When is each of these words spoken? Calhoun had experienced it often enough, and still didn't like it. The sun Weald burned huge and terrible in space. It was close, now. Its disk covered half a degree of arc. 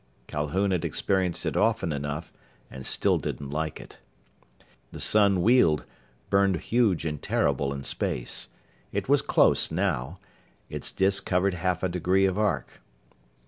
Calhoun 0.25 0.71
had 0.71 0.83
experienced 0.83 1.45
it 1.45 1.55
often 1.55 1.91
enough, 1.93 2.33
and 2.71 2.87
still 2.87 3.19
didn't 3.19 3.51
like 3.51 3.79
it. 3.79 3.99
The 4.91 4.99
sun 4.99 5.43
Weald 5.43 5.85
burned 6.31 6.55
huge 6.57 7.05
and 7.05 7.21
terrible 7.21 7.71
in 7.71 7.83
space. 7.83 8.49
It 8.91 9.07
was 9.07 9.21
close, 9.21 9.69
now. 9.69 10.17
Its 10.71 10.91
disk 10.91 11.27
covered 11.27 11.53
half 11.53 11.83
a 11.83 11.87
degree 11.87 12.25
of 12.25 12.39
arc. 12.39 12.81